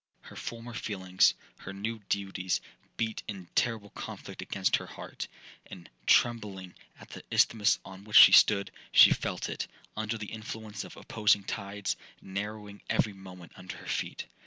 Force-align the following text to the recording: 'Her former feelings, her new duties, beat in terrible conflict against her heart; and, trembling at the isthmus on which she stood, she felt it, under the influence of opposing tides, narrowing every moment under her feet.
'Her 0.21 0.35
former 0.35 0.73
feelings, 0.73 1.35
her 1.57 1.73
new 1.73 1.99
duties, 2.09 2.59
beat 2.97 3.21
in 3.27 3.45
terrible 3.53 3.91
conflict 3.91 4.41
against 4.41 4.77
her 4.77 4.87
heart; 4.87 5.27
and, 5.67 5.91
trembling 6.07 6.73
at 6.99 7.09
the 7.09 7.21
isthmus 7.29 7.77
on 7.85 8.03
which 8.05 8.17
she 8.17 8.31
stood, 8.31 8.71
she 8.91 9.11
felt 9.13 9.47
it, 9.47 9.67
under 9.95 10.17
the 10.17 10.31
influence 10.33 10.83
of 10.83 10.97
opposing 10.97 11.43
tides, 11.43 11.97
narrowing 12.19 12.81
every 12.89 13.13
moment 13.13 13.51
under 13.55 13.77
her 13.77 13.87
feet. 13.87 14.25